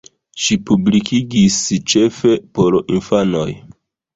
Ŝi 0.43 0.55
publikigis 0.69 1.59
ĉefe 1.93 2.35
por 2.57 2.79
infanoj. 2.97 3.49